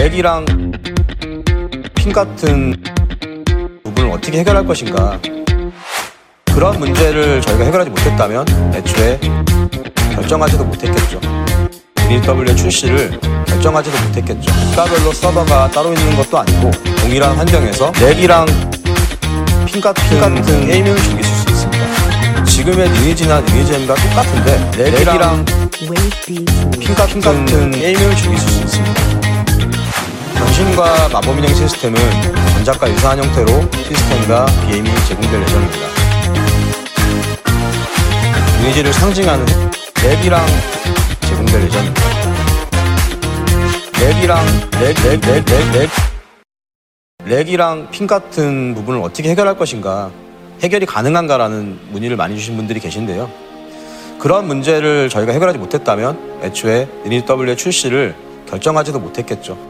렉이랑 0.00 0.46
핀 1.94 2.10
같은 2.10 2.74
부분을 3.84 4.12
어떻게 4.12 4.38
해결할 4.38 4.64
것인가 4.64 5.20
그런 6.54 6.78
문제를 6.78 7.42
저희가 7.42 7.64
해결하지 7.64 7.90
못했다면 7.90 8.46
애초에 8.76 9.20
결정하지도 10.14 10.64
못했겠죠. 10.64 11.20
DW 12.08 12.56
출시를 12.56 13.20
결정하지도 13.46 14.06
못했겠죠. 14.06 14.50
국가별로 14.50 15.12
서버가 15.12 15.68
따로 15.68 15.92
있는 15.92 16.16
것도 16.16 16.38
아니고 16.38 16.70
동일한 17.02 17.36
환경에서 17.36 17.92
렉이랑 18.00 18.46
핀 19.66 19.82
같은, 19.82 20.18
같은 20.18 20.66
게임을 20.66 20.96
즐기실 20.96 21.36
수 21.36 21.50
있습니다. 21.50 22.44
지금의 22.44 22.88
리니지나 22.88 23.40
리니지엠과 23.40 23.94
똑같은데 23.96 24.70
렉이랑 24.78 25.44
핀 26.80 26.94
같은 26.94 27.70
게임을 27.70 28.16
즐기실 28.16 28.48
수 28.48 28.60
있습니다. 28.62 28.99
변신과 30.80 31.10
마법 31.12 31.38
인형 31.38 31.54
시스템은 31.54 32.00
전작과 32.54 32.90
유사한 32.90 33.22
형태로 33.22 33.46
시스템과 33.86 34.46
BM이 34.66 34.88
제공될 35.06 35.42
예정입니다. 35.42 35.86
리니지를 38.62 38.92
상징하는 38.94 39.44
랩이랑 39.44 40.40
제공될 41.20 41.62
예정입니다. 41.64 42.02
랩이랑 43.92 44.36
랩, 44.80 44.94
랩, 45.04 45.20
랩, 45.20 45.44
랩, 45.44 45.72
랩 45.72 45.90
렉이랑 47.24 47.90
핀 47.90 48.06
같은 48.06 48.74
부분을 48.74 49.00
어떻게 49.02 49.28
해결할 49.30 49.58
것인가 49.58 50.10
해결이 50.62 50.86
가능한가라는 50.86 51.78
문의를 51.90 52.16
많이 52.16 52.36
주신 52.36 52.56
분들이 52.56 52.80
계신데요. 52.80 53.30
그런 54.18 54.46
문제를 54.46 55.10
저희가 55.10 55.32
해결하지 55.32 55.58
못했다면 55.58 56.40
애초에 56.42 56.88
리니지 57.04 57.26
W의 57.30 57.56
출시를 57.56 58.14
결정하지도 58.48 58.98
못했겠죠. 58.98 59.68